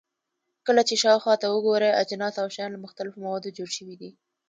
[0.65, 4.09] کله چې شاوخوا ته وګورئ، اجناس او شیان له مختلفو موادو جوړ شوي دي.